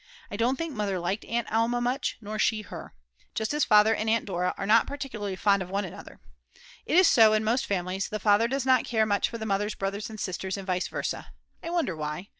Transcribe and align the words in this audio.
I 0.31 0.35
don't 0.35 0.55
think 0.55 0.73
Mother 0.75 0.97
liked 0.97 1.25
Aunt 1.25 1.47
Alma 1.51 1.79
much, 1.79 2.17
nor 2.21 2.39
she 2.39 2.63
her. 2.63 2.95
Just 3.35 3.53
as 3.53 3.63
Father 3.63 3.93
and 3.93 4.09
Aunt 4.09 4.25
Dora 4.25 4.51
are 4.57 4.65
not 4.65 4.87
particularly 4.87 5.35
fond 5.35 5.61
of 5.61 5.69
one 5.69 5.85
another. 5.85 6.19
It 6.87 6.97
is 6.97 7.07
so 7.07 7.33
in 7.33 7.43
most 7.43 7.67
families, 7.67 8.09
the 8.09 8.17
father 8.19 8.47
does 8.47 8.65
not 8.65 8.83
care 8.83 9.05
much 9.05 9.29
for 9.29 9.37
the 9.37 9.45
mother's 9.45 9.75
brothers 9.75 10.09
and 10.09 10.19
sisters 10.19 10.57
and 10.57 10.65
vice 10.65 10.87
versa. 10.87 11.27
I 11.61 11.69
wonder 11.69 11.95
why? 11.95 12.29